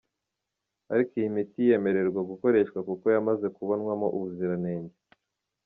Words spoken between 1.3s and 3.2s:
miti yemererwa gukoreshwa kuko